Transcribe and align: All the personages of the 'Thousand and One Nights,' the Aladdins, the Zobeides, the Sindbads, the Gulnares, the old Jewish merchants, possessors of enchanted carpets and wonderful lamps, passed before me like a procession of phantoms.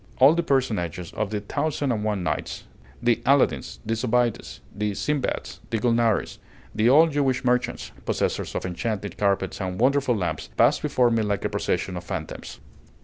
All 0.17 0.33
the 0.33 0.41
personages 0.41 1.13
of 1.13 1.29
the 1.29 1.39
'Thousand 1.41 1.91
and 1.91 2.03
One 2.03 2.23
Nights,' 2.23 2.63
the 3.03 3.17
Aladdins, 3.17 3.77
the 3.85 3.93
Zobeides, 3.93 4.59
the 4.75 4.93
Sindbads, 4.93 5.59
the 5.69 5.77
Gulnares, 5.77 6.39
the 6.73 6.89
old 6.89 7.11
Jewish 7.11 7.45
merchants, 7.45 7.91
possessors 8.03 8.55
of 8.55 8.65
enchanted 8.65 9.15
carpets 9.19 9.61
and 9.61 9.79
wonderful 9.79 10.15
lamps, 10.15 10.49
passed 10.57 10.81
before 10.81 11.11
me 11.11 11.21
like 11.21 11.45
a 11.45 11.49
procession 11.49 11.95
of 11.97 12.03
phantoms. 12.03 12.59